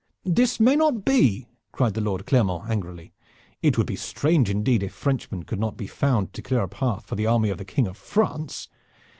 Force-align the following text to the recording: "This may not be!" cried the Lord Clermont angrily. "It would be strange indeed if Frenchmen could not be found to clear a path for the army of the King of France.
"This 0.25 0.59
may 0.59 0.75
not 0.75 1.05
be!" 1.05 1.45
cried 1.71 1.93
the 1.93 2.01
Lord 2.01 2.25
Clermont 2.25 2.67
angrily. 2.71 3.13
"It 3.61 3.77
would 3.77 3.85
be 3.85 3.95
strange 3.95 4.49
indeed 4.49 4.81
if 4.81 4.95
Frenchmen 4.95 5.43
could 5.43 5.59
not 5.59 5.77
be 5.77 5.85
found 5.85 6.33
to 6.33 6.41
clear 6.41 6.61
a 6.63 6.67
path 6.67 7.05
for 7.05 7.13
the 7.13 7.27
army 7.27 7.51
of 7.51 7.59
the 7.59 7.65
King 7.65 7.85
of 7.85 7.97
France. 7.97 8.67